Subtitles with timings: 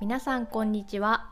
[0.00, 1.28] 皆さんこんにちは。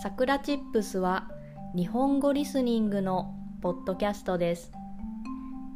[0.00, 1.28] さくらチップスは
[1.74, 4.70] 日本語リスニングのポッドキャストです。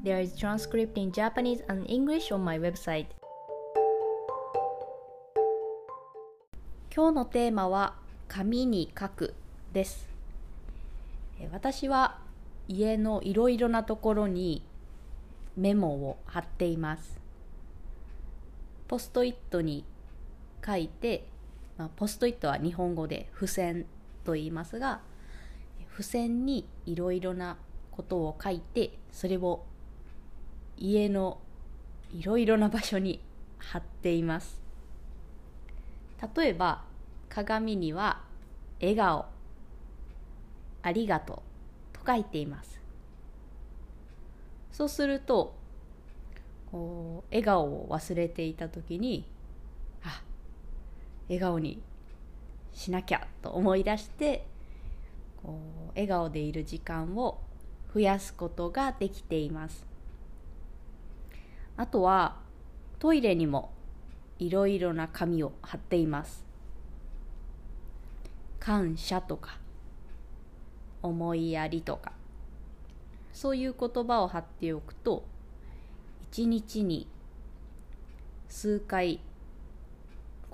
[0.05, 3.07] There is transcript in Japanese and English on my website.
[6.95, 7.97] 今日のテーマは
[8.29, 9.35] 紙に書く
[9.73, 10.09] です。
[11.51, 12.21] 私は
[12.69, 14.63] 家のいろいろなところに
[15.57, 17.19] メモを貼っています。
[18.87, 19.85] ポストイットに
[20.65, 21.27] 書いて、
[21.77, 23.87] まあ、ポストイットは日本語で付箋
[24.25, 25.01] と言いますが
[25.91, 27.57] 付箋にいろいろな
[27.91, 29.65] ことを書いてそれを
[30.77, 31.39] 家の
[32.13, 33.23] いろいろな場所に
[33.59, 34.61] 貼っています。
[36.37, 36.85] 例えば
[37.29, 38.23] 鏡には
[38.81, 39.27] 「笑顔」
[40.83, 41.43] 「ありがと
[41.95, 42.81] う」と書いています。
[44.71, 45.55] そうすると
[46.71, 49.25] こう笑顔を忘れていた時に
[51.29, 51.83] 笑顔に
[52.73, 54.47] しなきゃと思い出して
[55.43, 57.41] こう笑顔でいる時間を
[57.95, 59.87] 増やすことができています。
[61.77, 62.37] あとは
[62.99, 63.73] トイレにも
[64.39, 66.45] いろいろな紙を貼っています。
[68.59, 69.59] 感謝とか
[71.03, 72.13] 思いやりとか
[73.33, 75.25] そういう言葉を貼っておくと
[76.33, 77.07] 一日に
[78.49, 79.21] 数回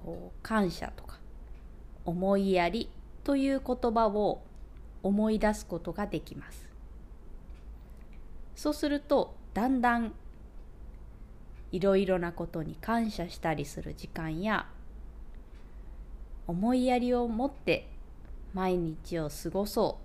[0.04, 1.18] こう感謝とか
[2.04, 2.90] 思いやり
[3.24, 4.42] という言葉を
[5.02, 6.68] 思い出すことができます。
[8.56, 10.12] そうするとだんだん
[11.72, 14.66] いろいろなことに感謝したりする時間や
[16.46, 17.88] 思いやりを持って
[18.52, 19.98] 毎日を過ごそ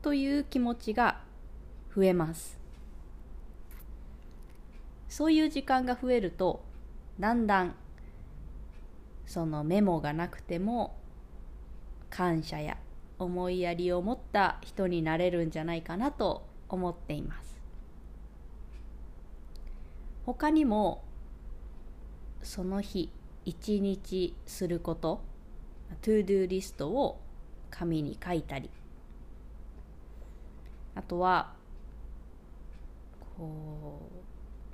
[0.00, 1.20] うという気持ちが
[1.94, 2.58] 増えます。
[5.08, 6.62] そういう時間が増えると
[7.18, 7.74] だんだん
[9.30, 10.96] そのメモがなくても
[12.10, 12.76] 感謝や
[13.16, 17.56] 思いやりを持った人になれるんじゃないかなと思っています。
[20.26, 21.04] 他にも
[22.42, 23.12] その日
[23.44, 25.20] 一日すること
[26.02, 27.20] To Do リストを
[27.70, 28.68] 紙に書いたり
[30.96, 31.54] あとは
[33.38, 34.10] こ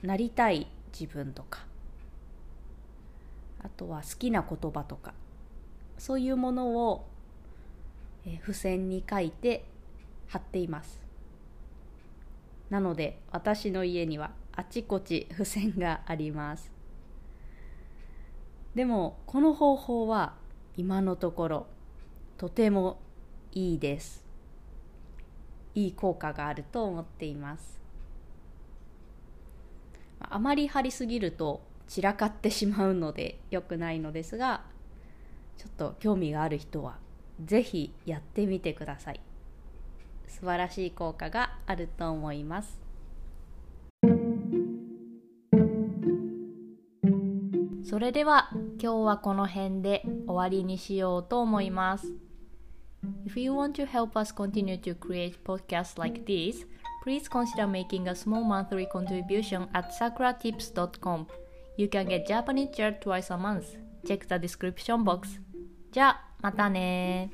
[0.02, 0.66] うなりたい
[0.98, 1.66] 自分とか
[3.76, 5.14] とは好きな言葉とか
[5.98, 7.06] そういうものを、
[8.40, 9.64] 付箋に書いて
[10.26, 11.00] 貼っています。
[12.70, 16.72] なので私の家にはあちこち付箋があります。
[18.74, 20.34] でもこの方法は
[20.76, 21.66] 今のところ
[22.36, 22.98] とても
[23.52, 24.26] いいです。
[25.76, 27.80] いい効果があると思っています。
[30.18, 34.62] あまり貼りすぎると散らかってしまうので良くないのですが
[35.56, 36.98] ちょっと興味がある人は
[37.44, 39.20] 是非やってみてください
[40.26, 42.78] 素晴らしい効果があると思います
[47.88, 48.50] それでは
[48.82, 52.12] 今日はこの辺で終わりにしようと思います
[53.24, 56.64] If you want to help us continue to create podcasts like this,
[57.04, 61.26] please consider making a small monthly contribution at sakuratips.com.
[61.77, 63.77] You can get Japanese chair twice a month.
[64.05, 65.39] Check the description box.
[65.91, 67.31] じゃあ、またね